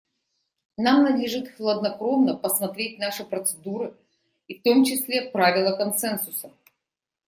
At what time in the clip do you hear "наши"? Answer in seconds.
2.97-3.23